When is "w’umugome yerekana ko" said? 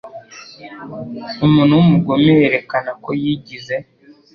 1.79-3.09